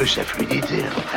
peu 0.00 0.06
sa 0.06 0.22
fluidité. 0.24 0.76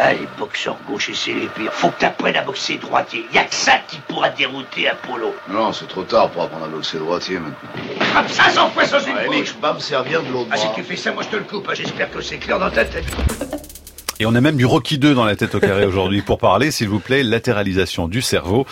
Les 0.10 0.28
boxeurs 0.38 0.76
gauchers, 0.86 1.14
c'est 1.16 1.32
les 1.34 1.48
pires. 1.48 1.72
Faut 1.72 1.88
que 1.90 2.02
t'apprennes 2.02 2.36
à 2.36 2.42
boxer 2.42 2.76
droitier. 2.78 3.26
Y 3.34 3.38
a 3.38 3.46
que 3.46 3.56
ça 3.56 3.78
qui 3.88 3.98
pourra 4.10 4.30
dérouter 4.30 4.90
Apollo. 4.90 5.34
Non, 5.48 5.72
c'est 5.72 5.88
trop 5.88 6.04
tard 6.04 6.30
pour 6.32 6.44
apprendre 6.44 6.66
à 6.66 6.68
boxer 6.68 6.98
droitier 6.98 7.40
maintenant. 7.40 8.28
Ça, 8.28 8.50
sans 8.50 8.70
fois 8.72 8.84
sans 8.86 9.00
une 9.08 9.16
Allez, 9.16 9.28
bouche. 9.40 9.56
je 9.62 9.66
vais 9.68 9.74
me 9.74 9.80
servir 9.80 10.22
de 10.22 10.30
l'autre 10.34 10.50
Ah, 10.52 10.58
si 10.58 10.68
tu 10.76 10.84
fais 10.84 10.98
ça, 10.98 11.14
moi 11.14 11.24
je 11.24 11.30
te 11.30 11.38
le 11.38 11.44
coupe. 11.44 11.70
hein. 11.70 11.74
J'espère 11.76 12.12
que 12.12 12.20
c'est 12.20 12.38
clair 12.40 12.60
dans 12.60 12.70
ta 12.72 12.84
tête. 12.84 13.06
Et 14.24 14.26
on 14.26 14.36
a 14.36 14.40
même 14.40 14.56
du 14.56 14.66
Rocky 14.66 14.98
2 15.00 15.16
dans 15.16 15.26
la 15.26 15.36
tête 15.36 15.54
au 15.54 15.60
carré 15.60 15.86
aujourd'hui 15.86 16.22
pour 16.22 16.38
parler, 16.38 16.72
s'il 16.72 16.88
vous 16.88 17.00
plaît, 17.02 17.24
latéralisation 17.24 18.08
du 18.08 18.22
cerveau 18.22 18.66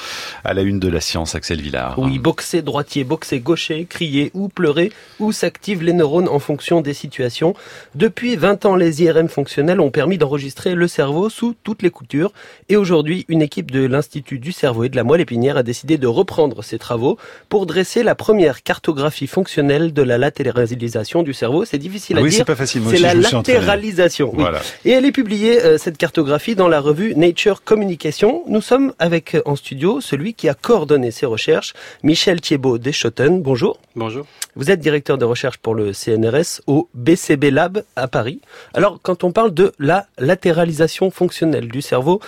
à 0.46 0.54
la 0.54 0.62
une 0.62 0.80
de 0.80 0.88
la 0.88 1.02
science, 1.02 1.36
Axel 1.36 1.60
Villard. 1.60 1.96
Oui, 2.00 2.20
boxer 2.20 2.62
droitier, 2.62 3.04
boxer 3.04 3.42
gaucher, 3.42 3.84
crier 3.84 4.32
ou 4.34 4.48
pleurer, 4.48 4.94
où 5.20 5.34
s'activent 5.34 5.84
les 5.84 5.92
neurones 5.92 6.30
en 6.30 6.40
fonction 6.40 6.80
des 6.80 6.94
situations. 6.94 7.54
Depuis 7.96 8.38
20 8.38 8.66
ans, 8.66 8.78
les 8.78 9.04
IRM 9.04 9.28
fonctionnels 9.28 9.82
ont 9.82 9.92
permis 9.92 10.18
d'enregistrer 10.18 10.74
le 10.74 10.88
cerveau 10.88 11.30
sous 11.30 11.54
toutes 11.66 11.82
les 11.82 11.90
coutures. 11.90 12.32
Et 12.70 12.78
aujourd'hui, 12.78 13.26
une 13.28 13.42
équipe 13.42 13.72
de 13.72 13.86
l'Institut 13.86 14.40
du 14.40 14.54
cerveau 14.54 14.86
et 14.86 14.90
de 14.90 14.96
la 14.96 15.04
moelle 15.04 15.20
épinière 15.20 15.58
a 15.58 15.64
décidé 15.64 15.98
de 15.98 16.08
reprendre 16.08 16.64
ces 16.64 16.80
travaux 16.80 17.18
pour 17.50 17.66
dresser 17.66 18.04
la 18.04 18.16
première 18.16 18.64
cartographie 18.64 19.28
fonctionnelle 19.28 19.92
de 19.92 20.02
la 20.02 20.18
latéralisation 20.18 21.24
du 21.24 21.34
cerveau. 21.34 21.66
C'est 21.66 21.78
difficile 21.78 22.16
Ah 22.16 22.22
à 22.22 22.24
oui, 22.24 22.30
dire. 22.30 22.38
c'est 22.38 22.46
pas 22.46 22.56
facile. 22.56 22.84
C'est 22.90 23.00
la 23.00 23.16
latéralisation. 23.16 24.30
oui. 24.30 24.40
Voilà. 24.40 24.62
Et 24.86 24.92
elle 24.92 25.04
est 25.04 25.12
publiée, 25.12 25.41
euh, 25.50 25.78
cette 25.78 25.98
cartographie, 25.98 26.56
dans 26.56 26.68
la 26.68 26.80
revue 26.80 27.16
Nature 27.16 27.64
Communication. 27.64 28.44
Nous 28.48 28.62
sommes 28.62 28.94
avec 29.00 29.36
euh, 29.36 29.42
en 29.46 29.56
studio 29.56 30.00
celui 30.00 30.34
qui 30.34 30.48
a 30.48 30.54
coordonné 30.54 31.10
ces 31.12 31.26
recherches, 31.26 31.74
Michel 32.04 32.42
Thiebaud 32.42 32.78
Deschotten. 32.78 33.42
Bonjour. 33.42 33.80
Bonjour. 33.96 34.26
Vous 34.56 34.70
êtes 34.70 34.80
directeur 34.80 35.18
de 35.18 35.26
recherche 35.26 35.58
pour 35.58 35.74
le 35.74 35.94
CNRS 35.94 36.62
au 36.68 36.90
BCB 36.94 37.46
Lab 37.52 37.84
à 37.96 38.08
Paris. 38.08 38.42
Alors, 38.74 39.00
quand 39.02 39.24
on 39.24 39.32
parle 39.32 39.54
de 39.54 39.74
la 39.80 40.08
latéralisation 40.18 41.10
fonctionnelle 41.10 41.70
du 41.70 41.82
cerveau, 41.82 42.20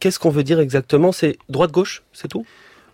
qu'est-ce 0.00 0.18
qu'on 0.18 0.30
veut 0.30 0.44
dire 0.44 0.60
exactement? 0.60 1.12
C'est 1.12 1.36
droite-gauche, 1.48 2.02
c'est 2.12 2.28
tout? 2.28 2.46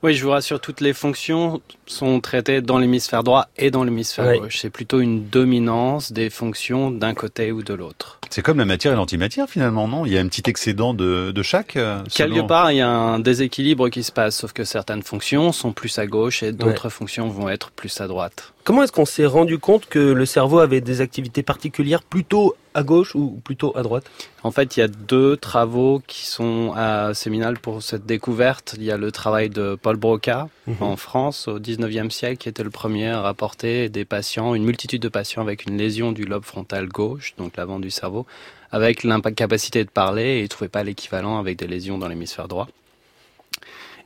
Oui, 0.03 0.15
je 0.15 0.23
vous 0.25 0.31
rassure, 0.31 0.61
toutes 0.61 0.81
les 0.81 0.93
fonctions 0.93 1.61
sont 1.87 2.21
traitées 2.21 2.61
dans 2.61 2.79
l'hémisphère 2.79 3.25
droit 3.25 3.49
et 3.57 3.71
dans 3.73 3.83
l'hémisphère 3.83 4.29
Oui. 4.29 4.39
gauche. 4.39 4.59
C'est 4.61 4.71
plutôt 4.71 5.01
une 5.01 5.25
dominance 5.29 6.13
des 6.13 6.31
fonctions 6.31 6.91
d'un 6.93 7.15
côté 7.15 7.51
ou 7.51 7.63
de 7.65 7.75
l'autre. 7.75 8.21
C'est 8.31 8.43
comme 8.43 8.59
la 8.59 8.65
matière 8.65 8.93
et 8.93 8.97
l'antimatière 8.97 9.49
finalement, 9.49 9.89
non? 9.89 10.07
Il 10.07 10.13
y 10.13 10.19
a 10.19 10.21
un 10.21 10.29
petit 10.29 10.49
excédent 10.49 10.95
de, 10.95 11.33
de 11.33 11.43
chaque 11.43 11.77
euh, 11.77 12.01
Quelque 12.15 12.47
part, 12.47 12.71
il 12.71 12.77
y 12.77 12.81
a 12.81 12.89
un 12.89 13.19
déséquilibre 13.19 13.89
qui 13.89 14.05
se 14.05 14.13
passe, 14.13 14.37
sauf 14.37 14.53
que 14.53 14.65
certaines 14.65 15.03
fonctions 15.03 15.51
sont 15.51 15.73
plus 15.73 15.99
à 15.99 16.07
gauche 16.07 16.43
et 16.45 16.53
d'autres 16.53 16.91
fonctions 16.91 17.29
vont 17.29 17.49
être 17.49 17.71
plus 17.73 18.01
à 18.01 18.07
droite. 18.07 18.53
Comment 18.69 18.83
est-ce 18.83 18.93
qu'on 18.93 19.07
s'est 19.07 19.25
rendu 19.25 19.57
compte 19.59 19.87
que 19.87 19.99
le 19.99 20.27
cerveau 20.27 20.59
avait 20.59 20.83
des 20.83 21.01
activités 21.01 21.43
particulières 21.43 22.03
plutôt 22.03 22.55
à 22.75 22.83
gauche 22.83 23.15
ou 23.15 23.41
plutôt 23.43 23.75
à 23.75 23.83
droite? 23.83 24.05
En 24.43 24.51
fait, 24.51 24.77
il 24.77 24.81
y 24.81 24.83
a 24.83 24.89
deux 24.89 25.39
travaux 25.39 26.03
qui 26.07 26.27
sont 26.27 26.75
euh, 26.77 27.15
séminales 27.15 27.59
pour 27.59 27.83
cette 27.83 28.05
découverte. 28.05 28.75
Il 28.77 28.85
y 28.85 28.91
a 28.91 28.99
le 28.99 29.11
travail 29.11 29.49
de 29.49 29.75
Paul 29.81 29.97
Broca 29.97 30.49
en 30.81 30.97
France 30.97 31.49
au 31.49 31.59
19e 31.59 32.11
siècle, 32.11 32.37
qui 32.37 32.51
était 32.51 32.63
le 32.63 32.69
premier 32.69 33.09
à 33.09 33.23
rapporter 33.23 33.89
des 33.89 34.05
patients, 34.05 34.55
une 34.55 34.65
multitude 34.65 35.01
de 35.01 35.09
patients 35.09 35.41
avec 35.41 35.65
une 35.65 35.79
lésion 35.79 36.13
du 36.13 36.27
lobe 36.27 36.45
frontal 36.45 36.89
gauche, 36.89 37.33
donc 37.39 37.57
l'avant 37.57 37.81
du 37.81 37.91
cerveau, 37.91 38.27
avec 38.71 39.03
l'incapacité 39.03 39.83
de 39.83 39.89
parler 39.89 40.41
et 40.41 40.43
ne 40.43 40.47
trouvait 40.47 40.69
pas 40.69 40.83
l'équivalent 40.83 41.39
avec 41.39 41.57
des 41.57 41.69
lésions 41.69 41.97
dans 41.97 42.07
l'hémisphère 42.07 42.49
droit. 42.49 42.69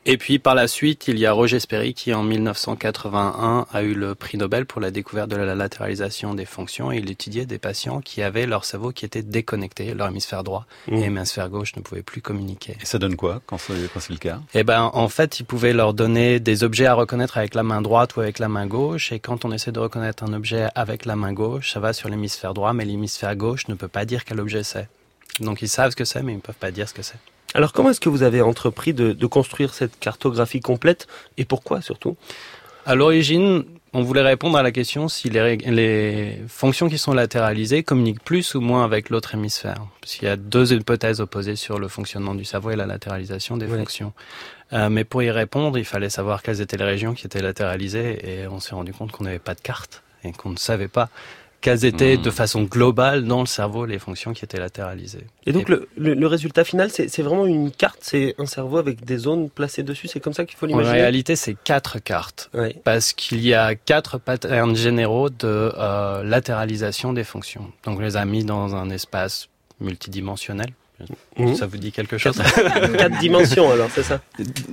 Et 0.04 0.16
puis 0.16 0.38
par 0.38 0.54
la 0.54 0.66
suite, 0.66 1.06
il 1.08 1.18
y 1.18 1.26
a 1.26 1.32
Roger 1.32 1.60
Sperry 1.60 1.94
qui 1.94 2.12
en 2.14 2.22
1981 2.22 3.66
a 3.72 3.82
eu 3.82 3.94
le 3.94 4.14
prix 4.14 4.38
Nobel 4.38 4.66
pour 4.66 4.80
la 4.80 4.90
découverte 4.90 5.30
de 5.30 5.36
la 5.36 5.54
latéralisation 5.54 6.34
des 6.34 6.44
fonctions 6.44 6.90
et 6.90 6.98
il 6.98 7.10
étudiait 7.10 7.46
des 7.46 7.58
patients 7.58 8.00
qui 8.00 8.22
avaient 8.22 8.46
leur 8.46 8.64
cerveau 8.64 8.90
qui 8.90 9.04
était 9.04 9.22
déconnecté, 9.22 9.94
leur 9.94 10.08
hémisphère 10.08 10.42
droit 10.42 10.66
Mmh. 10.88 10.94
et 10.94 11.00
l'hémisphère 11.02 11.48
gauche 11.48 11.76
ne 11.76 11.82
pouvait 11.82 12.02
plus 12.02 12.20
communiquer. 12.20 12.76
Et 12.80 12.86
ça 12.86 12.98
donne 12.98 13.16
quoi 13.16 13.40
quand 13.46 13.58
c'est 13.58 14.10
le 14.10 14.16
cas? 14.16 14.40
Et 14.54 14.64
ben 14.64 14.90
en 14.92 15.08
fait, 15.08 15.38
il 15.40 15.44
pouvait 15.44 15.72
leur 15.72 15.94
donner 15.94 16.40
des 16.40 16.64
objets 16.64 16.86
à 16.86 16.94
reconnaître 16.94 17.38
avec 17.38 17.54
la 17.54 17.62
main 17.62 17.82
droite 17.82 18.16
ou 18.16 18.20
avec 18.20 18.38
la 18.38 18.48
main 18.48 18.66
gauche 18.66 19.12
et 19.12 19.20
quand 19.20 19.44
on 19.44 19.52
essaie 19.52 19.72
de 19.72 19.78
reconnaître 19.78 20.24
un 20.24 20.32
objet 20.32 20.66
avec 20.74 21.04
la 21.04 21.14
main 21.14 21.32
gauche, 21.32 21.72
ça 21.72 21.80
va 21.80 21.92
sur 21.92 22.08
l'hémisphère 22.08 22.54
droit 22.54 22.72
mais 22.72 22.84
l'hémisphère 22.84 23.36
gauche 23.36 23.68
ne 23.68 23.74
peut 23.74 23.88
pas 23.88 24.04
dire 24.04 24.24
quel 24.24 24.40
objet 24.40 24.64
c'est. 24.64 24.88
Donc 25.40 25.62
ils 25.62 25.68
savent 25.68 25.92
ce 25.92 25.96
que 25.96 26.04
c'est 26.04 26.22
mais 26.22 26.32
ils 26.32 26.36
ne 26.36 26.40
peuvent 26.40 26.54
pas 26.56 26.70
dire 26.70 26.88
ce 26.88 26.94
que 26.94 27.02
c'est. 27.02 27.18
Alors 27.54 27.72
comment 27.72 27.90
est-ce 27.90 28.00
que 28.00 28.08
vous 28.08 28.22
avez 28.22 28.40
entrepris 28.42 28.94
de, 28.94 29.12
de 29.12 29.26
construire 29.26 29.74
cette 29.74 29.98
cartographie 29.98 30.60
complète 30.60 31.06
et 31.36 31.44
pourquoi 31.44 31.80
surtout? 31.80 32.16
À 32.86 32.94
l'origine, 32.94 33.64
on 33.92 34.02
voulait 34.02 34.22
répondre 34.22 34.56
à 34.56 34.62
la 34.62 34.72
question 34.72 35.08
si 35.08 35.28
les, 35.28 35.56
les 35.58 36.38
fonctions 36.48 36.88
qui 36.88 36.96
sont 36.96 37.12
latéralisées 37.12 37.82
communiquent 37.82 38.24
plus 38.24 38.54
ou 38.54 38.60
moins 38.60 38.84
avec 38.84 39.10
l'autre 39.10 39.34
hémisphère. 39.34 39.84
Parce 40.00 40.14
qu'il 40.14 40.26
y 40.26 40.30
a 40.30 40.36
deux 40.36 40.72
hypothèses 40.72 41.20
opposées 41.20 41.56
sur 41.56 41.78
le 41.78 41.88
fonctionnement 41.88 42.34
du 42.34 42.44
cerveau 42.44 42.70
et 42.70 42.76
la 42.76 42.86
latéralisation 42.86 43.58
des 43.58 43.66
fonctions. 43.66 44.14
Euh, 44.72 44.88
mais 44.88 45.04
pour 45.04 45.22
y 45.22 45.30
répondre, 45.30 45.78
il 45.78 45.84
fallait 45.84 46.08
savoir 46.08 46.42
quelles 46.42 46.62
étaient 46.62 46.78
les 46.78 46.84
régions 46.84 47.12
qui 47.12 47.26
étaient 47.26 47.42
latéralisées 47.42 48.42
et 48.42 48.48
on 48.48 48.60
s'est 48.60 48.74
rendu 48.74 48.94
compte 48.94 49.12
qu'on 49.12 49.24
n'avait 49.24 49.38
pas 49.38 49.54
de 49.54 49.60
carte 49.60 50.02
et 50.24 50.32
qu'on 50.32 50.50
ne 50.50 50.56
savait 50.56 50.88
pas 50.88 51.10
quelles 51.62 51.84
étaient 51.86 52.16
Mmh. 52.18 52.22
de 52.22 52.30
façon 52.30 52.62
globale 52.64 53.24
dans 53.24 53.40
le 53.40 53.46
cerveau 53.46 53.86
les 53.86 53.98
fonctions 53.98 54.34
qui 54.34 54.44
étaient 54.44 54.58
latéralisées. 54.60 55.26
Et 55.46 55.52
donc 55.52 55.68
le, 55.70 55.88
le- 55.96 56.12
le 56.12 56.26
résultat 56.26 56.64
final, 56.64 56.90
c'est 56.90 57.08
c'est 57.08 57.22
vraiment 57.22 57.46
une 57.46 57.70
carte, 57.70 58.00
c'est 58.02 58.34
un 58.38 58.44
cerveau 58.46 58.76
avec 58.76 59.04
des 59.04 59.16
zones 59.16 59.48
placées 59.48 59.82
dessus, 59.82 60.08
c'est 60.08 60.20
comme 60.20 60.34
ça 60.34 60.44
qu'il 60.44 60.56
faut 60.58 60.66
En 60.66 60.68
l'imaginer 60.68 61.00
réalité, 61.00 61.36
c'est 61.36 61.56
quatre 61.64 61.98
cartes. 62.00 62.50
Ouais. 62.52 62.76
parce 62.84 63.14
qu'il 63.14 63.40
y 63.40 63.54
a 63.54 63.74
quatre 63.74 64.18
patterns 64.18 64.76
généraux 64.76 65.30
de 65.30 65.72
euh, 65.78 66.22
latéralisation 66.24 67.12
des 67.14 67.24
fonctions. 67.24 67.70
Donc 67.84 67.98
on 67.98 68.02
les 68.02 68.16
a 68.16 68.24
mis 68.26 68.44
dans 68.44 68.74
un 68.74 68.90
espace 68.90 69.48
multidimensionnel. 69.80 70.70
Mhm. 71.38 71.54
Ça 71.54 71.66
vous 71.66 71.76
dit 71.76 71.92
quelque 71.92 72.18
chose 72.18 72.36
Quatre 72.98 73.18
dimensions 73.18 73.70
alors, 73.70 73.88
c'est 73.94 74.02
ça 74.02 74.20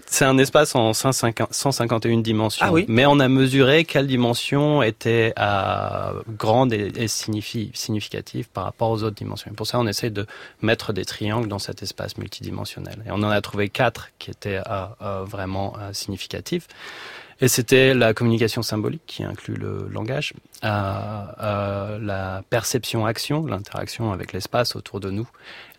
C'est 0.06 0.26
un 0.26 0.38
espace 0.38 0.76
en 0.76 0.94
150 0.94 1.54
151 1.54 2.20
dimensions. 2.20 2.66
Ah 2.68 2.72
oui. 2.72 2.86
Mais 2.88 3.06
on 3.06 3.20
a 3.20 3.28
mesuré 3.28 3.86
quelle 3.86 4.08
dimension 4.08 4.84
était 4.84 5.34
euh, 5.40 6.14
grande 6.38 6.74
et, 6.74 6.92
et 6.96 7.08
significative 7.08 8.50
par 8.50 8.66
rapport 8.66 8.90
aux 8.90 9.04
autres 9.04 9.16
dimensions. 9.16 9.52
Et 9.52 9.54
pour 9.54 9.68
ça, 9.68 9.80
on 9.80 9.88
essaie 9.88 10.10
de 10.10 10.26
mettre 10.62 10.94
des 10.94 11.06
triangles 11.06 11.48
dans 11.48 11.60
cet 11.60 11.84
espace 11.84 12.18
multidimensionnel. 12.18 13.04
Et 13.06 13.12
on 13.12 13.16
en 13.24 13.30
a 13.30 13.42
trouvé 13.42 13.70
quatre 13.70 14.10
qui 14.20 14.32
étaient 14.32 14.58
euh, 14.58 14.86
euh, 15.02 15.24
vraiment 15.24 15.76
euh, 15.80 15.94
significatifs. 15.94 16.68
Et 17.42 17.48
c'était 17.48 17.94
la 17.94 18.14
communication 18.14 18.62
symbolique 18.62 19.04
qui 19.08 19.24
inclut 19.24 19.56
le 19.56 19.88
langage, 19.92 20.34
la 20.62 22.42
perception-action, 22.50 23.46
l'interaction 23.46 24.12
avec 24.12 24.34
l'espace 24.34 24.76
autour 24.76 25.00
de 25.00 25.10
nous, 25.12 25.28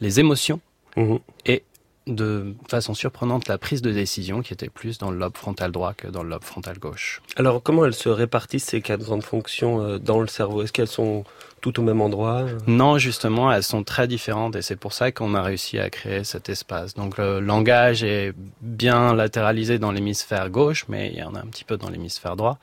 les 0.01 0.21
émotions 0.21 0.61
Mhm. 0.97 1.19
et 1.47 1.63
de 2.07 2.55
façon 2.69 2.95
surprenante 2.95 3.49
la 3.49 3.59
prise 3.59 3.83
de 3.83 3.93
décision 3.93 4.43
qui 4.43 4.53
était 4.53 4.69
plus 4.69 4.99
dans 4.99 5.11
le 5.11 5.19
lobe 5.19 5.37
frontal 5.37 5.71
droit 5.71 5.93
que 5.95 6.09
dans 6.09 6.23
le 6.23 6.31
lobe 6.31 6.45
frontal 6.45 6.79
gauche. 6.79 7.21
Alors 7.37 7.63
comment 7.63 7.85
elles 7.85 7.95
se 7.95 8.09
répartissent 8.09 8.65
ces 8.65 8.81
quatre 8.81 9.05
grandes 9.05 9.23
fonctions 9.23 9.83
euh, 9.83 9.99
dans 9.99 10.21
le 10.21 10.27
cerveau? 10.27 10.63
Est-ce 10.63 10.73
qu'elles 10.73 10.89
sont 10.89 11.25
toutes 11.61 11.79
au 11.79 11.83
même 11.83 12.01
endroit? 12.01 12.47
Non, 12.67 12.97
justement, 12.97 13.53
elles 13.53 13.63
sont 13.63 13.85
très 13.85 14.09
différentes 14.09 14.57
et 14.57 14.63
c'est 14.63 14.77
pour 14.77 14.93
ça 14.93 15.13
qu'on 15.13 15.35
a 15.35 15.43
réussi 15.43 15.79
à 15.79 15.91
créer 15.91 16.25
cet 16.25 16.49
espace. 16.49 16.95
Donc 16.95 17.19
le 17.19 17.41
langage 17.41 18.03
est 18.03 18.33
bien 18.63 19.15
latéralisé 19.15 19.79
dans 19.79 19.93
l'hémisphère 19.93 20.49
gauche, 20.49 20.87
mais 20.89 21.11
il 21.13 21.19
y 21.19 21.23
en 21.23 21.35
a 21.35 21.41
un 21.41 21.47
petit 21.47 21.65
peu 21.65 21.77
dans 21.77 21.91
l'hémisphère 21.91 22.37
droit. 22.37 22.59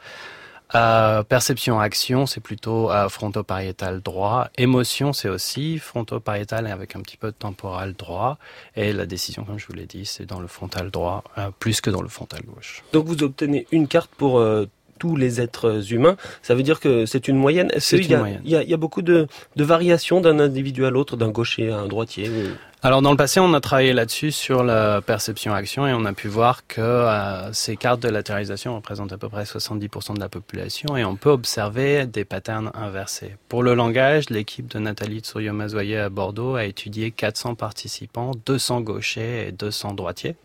Euh, 0.75 1.23
perception-action, 1.23 2.25
c'est 2.25 2.41
plutôt 2.41 2.91
euh, 2.91 3.07
fronto-pariétal 3.09 4.01
droit. 4.01 4.50
Émotion, 4.57 5.13
c'est 5.13 5.29
aussi 5.29 5.79
fronto-pariétal 5.79 6.67
et 6.67 6.72
avec 6.72 6.95
un 6.95 7.01
petit 7.01 7.17
peu 7.17 7.28
de 7.28 7.35
temporal 7.38 7.94
droit. 7.94 8.38
Et 8.75 8.91
la 8.94 9.06
décision, 9.06 9.44
comme 9.45 9.57
je 9.59 9.67
vous 9.67 9.73
l'ai 9.73 9.85
dit, 9.85 10.06
c'est 10.06 10.25
dans 10.25 10.39
le 10.39 10.47
frontal 10.47 10.91
droit, 10.91 11.23
euh, 11.38 11.51
plus 11.57 11.79
que 11.81 11.89
dans 11.89 12.01
le 12.01 12.09
frontal 12.09 12.41
gauche. 12.45 12.83
Donc 12.91 13.06
vous 13.06 13.23
obtenez 13.23 13.66
une 13.72 13.88
carte 13.88 14.11
pour 14.17 14.39
euh, 14.39 14.67
tous 15.00 15.16
les 15.16 15.39
êtres 15.39 15.94
humains. 15.94 16.17
Ça 16.41 16.53
veut 16.56 16.63
dire 16.63 16.79
que 16.79 17.06
c'est 17.06 17.27
une 17.27 17.38
moyenne. 17.38 17.69
Est-ce 17.73 17.95
C'est 17.95 18.00
qu'il 18.01 18.11
y 18.11 18.13
a- 18.16 18.17
une 18.17 18.22
moyenne. 18.23 18.41
Il 18.44 18.51
y 18.51 18.69
y 18.69 18.73
a 18.73 18.77
beaucoup 18.77 19.01
de, 19.03 19.27
de 19.56 19.63
variations 19.63 20.19
d'un 20.21 20.39
individu 20.39 20.86
à 20.86 20.89
l'autre, 20.89 21.15
d'un 21.15 21.30
gaucher 21.30 21.71
à 21.71 21.77
un 21.77 21.88
droitier. 21.88 22.30
ou- 22.30 22.57
Alors 22.83 23.01
dans 23.01 23.09
le 23.09 23.18
passé, 23.18 23.39
on 23.39 23.56
a 23.56 23.59
travaillé 23.59 23.91
là-dessus 23.91 24.31
sur 24.31 24.63
la 24.63 25.01
perception-action 25.01 25.88
et 25.88 25.94
on 25.94 26.06
a 26.06 26.13
pu 26.13 26.27
voir 26.27 26.68
que 26.68 26.79
euh, 26.79 27.51
ces 27.51 27.75
cartes 27.75 28.00
de 28.01 28.07
latéralisation 28.07 28.75
représentent 28.75 29.12
à 29.12 29.18
peu 29.18 29.29
près 29.29 29.45
70% 29.45 30.13
de 30.13 30.19
la 30.19 30.29
population 30.29 30.95
et 30.95 31.03
on 31.03 31.15
peut 31.15 31.31
observer 31.31 32.06
des 32.06 32.24
patterns 32.24 32.69
inversés. 32.75 33.35
Pour 33.50 33.63
le 33.63 33.74
langage, 33.74 34.29
l'équipe 34.29 34.68
de 34.68 34.77
Nathalie 34.77 35.21
Tsuryo-Mazoyer 35.21 35.97
à 35.97 36.09
Bordeaux 36.09 36.53
a 36.53 36.65
étudié 36.65 37.09
400 37.09 37.56
participants, 37.56 38.31
200 38.45 38.81
gauchers 38.81 39.47
et 39.47 39.51
200 39.51 39.95
droitiers. 39.95 40.35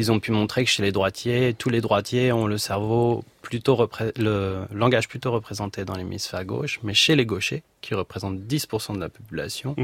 Ils 0.00 0.10
ont 0.10 0.18
pu 0.18 0.32
montrer 0.32 0.64
que 0.64 0.70
chez 0.70 0.82
les 0.82 0.92
droitiers, 0.92 1.54
tous 1.58 1.68
les 1.68 1.82
droitiers 1.82 2.32
ont 2.32 2.46
le 2.46 2.56
cerveau 2.56 3.22
plutôt 3.42 3.86
le 4.16 4.60
langage 4.72 5.08
plutôt 5.08 5.30
représenté 5.30 5.84
dans 5.84 5.94
l'hémisphère 5.94 6.42
gauche, 6.46 6.80
mais 6.82 6.94
chez 6.94 7.16
les 7.16 7.26
gauchers, 7.26 7.62
qui 7.82 7.94
représentent 7.94 8.38
10% 8.38 8.94
de 8.94 9.00
la 9.00 9.10
population, 9.10 9.76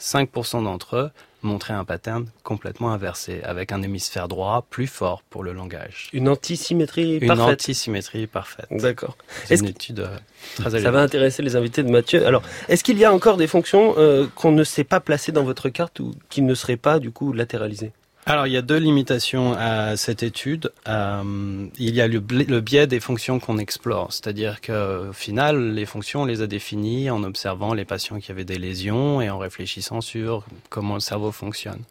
5% 0.00 0.58
mhm. 0.58 0.64
d'entre 0.64 0.96
eux 0.96 1.10
montraient 1.42 1.74
un 1.74 1.84
pattern 1.84 2.26
complètement 2.42 2.90
inversé, 2.90 3.42
avec 3.44 3.70
un 3.70 3.80
hémisphère 3.82 4.26
droit 4.26 4.66
plus 4.70 4.88
fort 4.88 5.22
pour 5.30 5.44
le 5.44 5.52
langage. 5.52 6.10
Une 6.12 6.28
antisymétrie 6.28 7.20
parfaite. 7.20 7.46
Une 7.46 7.52
antisymétrie 7.52 8.26
parfaite. 8.26 8.66
D'accord. 8.72 9.16
C'est 9.44 9.60
une 9.60 9.66
étude 9.66 10.00
euh, 10.00 10.16
très 10.56 10.82
Ça 10.82 10.90
va 10.90 11.00
intéresser 11.00 11.42
les 11.42 11.54
invités 11.54 11.84
de 11.84 11.90
Mathieu. 11.90 12.26
Alors, 12.26 12.42
est-ce 12.68 12.82
qu'il 12.82 12.98
y 12.98 13.04
a 13.04 13.12
encore 13.12 13.36
des 13.36 13.46
fonctions 13.46 13.94
euh, 13.98 14.26
qu'on 14.34 14.52
ne 14.52 14.64
sait 14.64 14.84
pas 14.84 14.98
placer 14.98 15.30
dans 15.30 15.44
votre 15.44 15.68
carte 15.68 16.00
ou 16.00 16.12
qui 16.28 16.42
ne 16.42 16.54
seraient 16.54 16.76
pas 16.76 16.98
du 16.98 17.12
coup 17.12 17.32
latéralisées? 17.32 17.92
Alors, 18.32 18.46
il 18.46 18.52
y 18.52 18.56
a 18.56 18.62
deux 18.62 18.76
limitations 18.76 19.54
à 19.58 19.96
cette 19.96 20.22
étude. 20.22 20.72
Euh, 20.86 21.66
il 21.78 21.94
y 21.94 22.00
a 22.00 22.06
le, 22.06 22.20
biais 22.60 22.86
des 22.86 23.00
fonctions 23.00 23.40
qu'on 23.40 23.58
explore, 23.58 24.12
c'est-à-dire 24.12 24.60
qu'au 24.60 25.12
final, 25.12 25.72
les 25.72 25.84
fonctions, 25.84 26.22
on 26.22 26.24
les 26.26 26.40
a 26.40 26.46
définies 26.46 27.10
en 27.10 27.24
observant 27.24 27.74
les 27.74 27.84
patients 27.84 28.20
qui 28.20 28.30
avaient 28.30 28.44
des 28.44 28.58
lésions 28.58 29.20
et 29.20 29.30
en 29.30 29.38
réfléchissant 29.38 30.00
sur 30.00 30.44
comment 30.68 30.94
le 30.94 31.00
cerveau 31.00 31.32
fonctionne. 31.32 31.82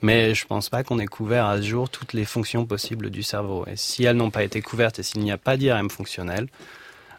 Mais 0.00 0.34
je 0.34 0.46
pense 0.46 0.70
pas 0.70 0.82
qu'on 0.82 0.98
ait 0.98 1.06
couvert 1.06 1.44
à 1.44 1.58
ce 1.58 1.66
jour 1.66 1.90
toutes 1.90 2.14
les 2.14 2.24
fonctions 2.24 2.64
possibles 2.64 3.10
du 3.10 3.22
cerveau. 3.22 3.66
Et 3.70 3.76
si 3.76 4.04
elles 4.04 4.16
n'ont 4.16 4.30
pas 4.30 4.44
été 4.44 4.62
couvertes 4.62 4.98
et 4.98 5.02
s'il 5.02 5.20
n'y 5.20 5.30
a 5.30 5.36
pas 5.38 5.58
d'IRM 5.58 5.90
fonctionnel, 5.90 6.48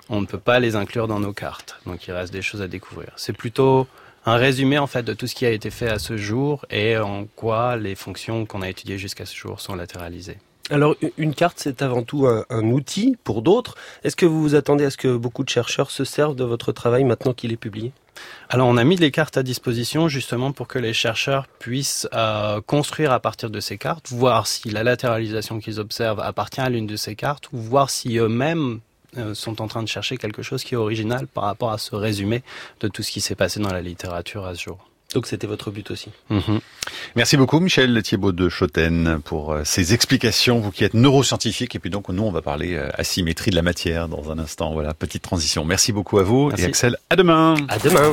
on 0.09 0.19
ne 0.19 0.25
peut 0.25 0.39
pas 0.39 0.59
les 0.59 0.75
inclure 0.75 1.07
dans 1.07 1.19
nos 1.19 1.31
cartes. 1.31 1.79
Donc 1.85 2.07
il 2.07 2.11
reste 2.11 2.33
des 2.33 2.41
choses 2.41 2.63
à 2.63 2.67
découvrir. 2.67 3.11
C'est 3.17 3.37
plutôt 3.37 3.87
un 4.25 4.35
résumé 4.35 4.77
en 4.77 4.87
fait 4.87 5.03
de 5.03 5.13
tout 5.13 5.27
ce 5.27 5.35
qui 5.35 5.45
a 5.45 5.51
été 5.51 5.69
fait 5.69 5.89
à 5.89 5.99
ce 5.99 6.17
jour 6.17 6.65
et 6.69 6.97
en 6.97 7.25
quoi 7.35 7.75
les 7.75 7.95
fonctions 7.95 8.45
qu'on 8.45 8.61
a 8.61 8.69
étudiées 8.69 8.97
jusqu'à 8.97 9.25
ce 9.25 9.35
jour 9.35 9.59
sont 9.59 9.75
latéralisées. 9.75 10.37
Alors 10.69 10.95
une 11.17 11.35
carte, 11.35 11.59
c'est 11.59 11.81
avant 11.81 12.03
tout 12.03 12.25
un, 12.25 12.63
outil 12.71 13.17
pour 13.23 13.41
d'autres. 13.41 13.75
Est-ce 14.03 14.15
que 14.15 14.25
vous 14.25 14.41
vous 14.41 14.55
attendez 14.55 14.85
à 14.85 14.89
ce 14.89 14.97
que 14.97 15.15
beaucoup 15.15 15.43
de 15.43 15.49
chercheurs 15.49 15.91
se 15.91 16.05
servent 16.05 16.35
de 16.35 16.45
votre 16.45 16.71
travail 16.71 17.03
maintenant 17.03 17.33
qu'il 17.33 17.51
est 17.51 17.57
publié? 17.57 17.91
Alors 18.49 18.67
on 18.67 18.77
a 18.77 18.83
mis 18.85 18.95
les 18.95 19.11
cartes 19.11 19.35
à 19.37 19.43
disposition 19.43 20.07
justement 20.07 20.53
pour 20.53 20.67
que 20.67 20.79
les 20.79 20.93
chercheurs 20.93 21.47
puissent 21.59 22.07
euh, 22.13 22.61
construire 22.61 23.11
à 23.11 23.19
partir 23.19 23.49
de 23.49 23.59
ces 23.59 23.77
cartes, 23.77 24.09
voir 24.09 24.47
si 24.47 24.69
la 24.69 24.83
latéralisation 24.83 25.59
qu'ils 25.59 25.79
observent 25.81 26.21
appartient 26.21 26.61
à 26.61 26.69
l'une 26.69 26.87
de 26.87 26.95
ces 26.95 27.15
cartes, 27.15 27.51
ou 27.51 27.57
voir 27.57 27.89
si 27.89 28.17
eux-mêmes 28.17 28.79
sont 29.33 29.61
en 29.61 29.67
train 29.67 29.83
de 29.83 29.87
chercher 29.87 30.17
quelque 30.17 30.41
chose 30.41 30.63
qui 30.63 30.73
est 30.73 30.77
original 30.77 31.27
par 31.27 31.45
rapport 31.45 31.71
à 31.71 31.77
ce 31.77 31.95
résumé 31.95 32.43
de 32.79 32.87
tout 32.87 33.03
ce 33.03 33.11
qui 33.11 33.21
s'est 33.21 33.35
passé 33.35 33.59
dans 33.59 33.71
la 33.71 33.81
littérature 33.81 34.45
à 34.45 34.55
ce 34.55 34.63
jour. 34.63 34.89
Donc 35.13 35.27
c'était 35.27 35.47
votre 35.47 35.71
but 35.71 35.91
aussi. 35.91 36.09
Mhm. 36.29 36.59
Merci 37.15 37.37
beaucoup 37.37 37.59
Michel 37.59 38.01
Thiebaud 38.01 38.31
de 38.31 38.49
Choten 38.49 39.19
pour 39.23 39.53
euh, 39.53 39.61
ces 39.63 39.93
explications, 39.93 40.59
vous 40.59 40.71
qui 40.71 40.83
êtes 40.83 40.95
neuroscientifique. 40.95 41.75
Et 41.75 41.79
puis 41.79 41.89
donc 41.89 42.09
nous 42.09 42.23
on 42.23 42.31
va 42.31 42.41
parler 42.41 42.73
euh, 42.73 42.89
asymétrie 42.95 43.51
de 43.51 43.55
la 43.55 43.61
matière 43.61 44.07
dans 44.07 44.31
un 44.31 44.39
instant. 44.39 44.73
Voilà, 44.73 44.93
petite 44.93 45.21
transition. 45.21 45.65
Merci 45.65 45.91
beaucoup 45.91 46.17
à 46.17 46.23
vous 46.23 46.51
et 46.57 46.63
Axel, 46.63 46.97
à 47.09 47.15
demain. 47.15 47.55
À 47.69 47.77
demain. 47.77 48.11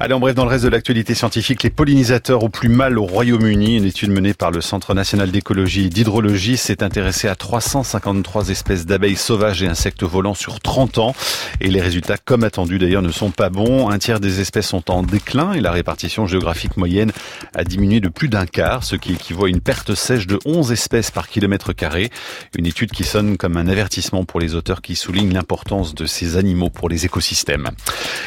Allez, 0.00 0.14
en 0.14 0.20
bref, 0.20 0.36
dans 0.36 0.44
le 0.44 0.50
reste 0.50 0.62
de 0.62 0.68
l'actualité 0.68 1.12
scientifique, 1.16 1.64
les 1.64 1.70
pollinisateurs 1.70 2.44
au 2.44 2.48
plus 2.48 2.68
mal 2.68 3.00
au 3.00 3.02
Royaume-Uni. 3.02 3.78
Une 3.78 3.84
étude 3.84 4.12
menée 4.12 4.32
par 4.32 4.52
le 4.52 4.60
Centre 4.60 4.94
national 4.94 5.32
d'écologie 5.32 5.86
et 5.86 5.88
d'hydrologie 5.88 6.56
s'est 6.56 6.84
intéressée 6.84 7.26
à 7.26 7.34
353 7.34 8.50
espèces 8.50 8.86
d'abeilles 8.86 9.16
sauvages 9.16 9.60
et 9.64 9.66
insectes 9.66 10.04
volants 10.04 10.34
sur 10.34 10.60
30 10.60 10.98
ans. 10.98 11.16
Et 11.60 11.66
les 11.66 11.80
résultats, 11.80 12.16
comme 12.16 12.44
attendu 12.44 12.78
d'ailleurs, 12.78 13.02
ne 13.02 13.10
sont 13.10 13.32
pas 13.32 13.50
bons. 13.50 13.90
Un 13.90 13.98
tiers 13.98 14.20
des 14.20 14.40
espèces 14.40 14.68
sont 14.68 14.88
en 14.88 15.02
déclin 15.02 15.54
et 15.54 15.60
la 15.60 15.72
répartition 15.72 16.28
géographique 16.28 16.76
moyenne 16.76 17.10
a 17.56 17.64
diminué 17.64 17.98
de 17.98 18.08
plus 18.08 18.28
d'un 18.28 18.46
quart, 18.46 18.84
ce 18.84 18.94
qui 18.94 19.14
équivaut 19.14 19.46
à 19.46 19.48
une 19.48 19.60
perte 19.60 19.96
sèche 19.96 20.28
de 20.28 20.38
11 20.44 20.70
espèces 20.70 21.10
par 21.10 21.28
kilomètre 21.28 21.72
carré. 21.72 22.10
Une 22.56 22.66
étude 22.66 22.92
qui 22.92 23.02
sonne 23.02 23.36
comme 23.36 23.56
un 23.56 23.66
avertissement 23.66 24.24
pour 24.24 24.38
les 24.38 24.54
auteurs 24.54 24.80
qui 24.80 24.94
soulignent 24.94 25.34
l'importance 25.34 25.96
de 25.96 26.06
ces 26.06 26.36
animaux 26.36 26.70
pour 26.70 26.88
les 26.88 27.04
écosystèmes. 27.04 27.70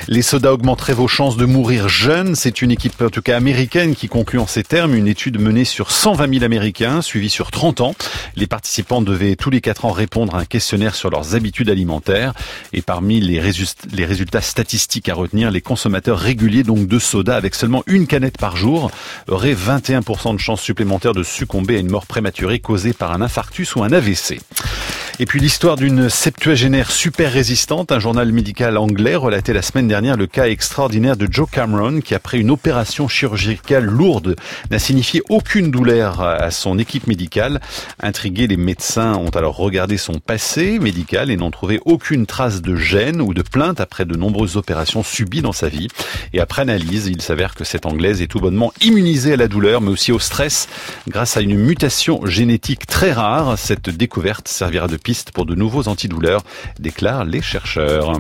Les 0.10 0.22
sodas 0.22 0.52
augmenteraient 0.52 0.92
vos 0.92 1.08
chances 1.08 1.38
de 1.38 1.46
mourir 1.46 1.61
mourir 1.62 1.90
jeune. 1.90 2.34
C'est 2.34 2.64
une 2.64 2.72
équipe, 2.72 3.00
en 3.04 3.12
tout 3.12 3.22
cas 3.22 3.38
américaine, 3.38 3.94
qui 3.94 4.08
conclut 4.08 4.40
en 4.40 4.48
ces 4.48 4.64
termes 4.64 4.96
une 4.96 5.08
étude 5.08 5.40
menée 5.40 5.64
sur 5.64 5.92
120 5.92 6.34
000 6.34 6.44
Américains, 6.44 7.04
suivie 7.04 7.30
sur 7.30 7.52
30 7.52 7.82
ans. 7.82 7.94
Les 8.36 8.48
participants 8.48 9.04
devaient 9.04 9.36
tous 9.36 9.52
les 9.52 9.62
4 9.62 9.86
ans 9.86 9.92
répondre 9.92 10.34
à 10.34 10.40
un 10.40 10.46
questionnaire 10.46 10.96
sur 10.96 11.12
leurs 11.12 11.36
habitudes 11.36 11.70
alimentaires. 11.70 12.34
Et 12.74 12.82
parmi 12.82 13.22
les, 13.22 13.40
résultats 13.40 14.42
statistiques 14.42 15.08
à 15.08 15.14
retenir, 15.14 15.52
les 15.52 15.62
consommateurs 15.62 16.18
réguliers 16.18 16.64
donc 16.64 16.88
de 16.88 16.98
soda 16.98 17.36
avec 17.36 17.54
seulement 17.54 17.84
une 17.86 18.08
canette 18.08 18.40
par 18.40 18.58
jour 18.58 18.90
auraient 19.28 19.54
21% 19.54 20.34
de 20.34 20.40
chances 20.40 20.62
supplémentaires 20.62 21.14
de 21.14 21.22
succomber 21.22 21.76
à 21.76 21.80
une 21.80 21.92
mort 21.92 22.08
prématurée 22.08 22.58
causée 22.58 22.94
par 22.94 23.12
un 23.12 23.22
infarctus 23.22 23.76
ou 23.76 23.84
un 23.84 23.92
AVC. 23.92 24.40
Et 25.22 25.28
puis 25.28 25.40
l'histoire 25.40 25.76
d'une 25.76 26.10
septuagénaire 26.10 26.90
super 26.90 27.32
résistante, 27.32 27.92
un 27.92 28.00
journal 28.00 28.32
médical 28.32 28.76
anglais 28.76 29.16
relatait 29.16 29.54
la 29.54 29.62
semaine 29.62 29.88
dernière 29.88 30.18
le 30.18 30.26
cas 30.26 30.48
extraordinaire 30.48 31.16
de 31.16 31.28
Joe 31.30 31.48
Cameron 31.48 32.02
qui 32.02 32.16
après 32.16 32.40
une 32.40 32.50
opération 32.50 33.08
chirurgicale 33.08 33.86
lourde 33.86 34.36
n'a 34.72 34.80
signifié 34.80 35.22
aucune 35.30 35.70
douleur 35.70 36.22
à 36.22 36.50
son 36.50 36.80
équipe 36.80 37.06
médicale. 37.06 37.62
Intrigués, 38.02 38.48
les 38.48 38.58
médecins 38.58 39.14
ont 39.14 39.30
alors 39.30 39.58
regardé 39.58 39.98
son 39.98 40.14
passé 40.14 40.80
médical 40.80 41.30
et 41.30 41.38
n'ont 41.38 41.52
trouvé 41.52 41.80
aucune 41.86 42.26
trace 42.26 42.64
de 42.64 42.76
gêne 42.76 43.22
ou 43.22 43.36
de 43.36 43.44
plainte 43.44 43.80
après 43.80 44.06
de 44.06 44.18
nombreuses 44.18 44.58
opérations 44.58 45.04
subies 45.04 45.44
dans 45.44 45.52
sa 45.52 45.70
vie. 45.70 45.90
Et 46.34 46.40
après 46.40 46.64
analyse, 46.64 47.06
il 47.06 47.22
s'avère 47.22 47.54
que 47.54 47.64
cette 47.64 47.86
anglaise 47.86 48.24
est 48.24 48.28
tout 48.28 48.40
bonnement 48.40 48.74
immunisée 48.82 49.34
à 49.34 49.38
la 49.38 49.48
douleur 49.48 49.82
mais 49.82 49.92
aussi 49.92 50.12
au 50.12 50.18
stress 50.18 50.68
grâce 51.08 51.38
à 51.38 51.42
une 51.42 51.60
mutation 51.60 52.26
génétique 52.26 52.88
très 52.88 53.12
rare. 53.12 53.60
Cette 53.60 53.92
découverte 53.92 54.48
servira 54.48 54.88
de 54.88 54.98
pour 55.34 55.46
de 55.46 55.56
nouveaux 55.56 55.88
antidouleurs, 55.88 56.42
déclarent 56.80 57.26
les 57.26 57.42
chercheurs. 57.42 58.14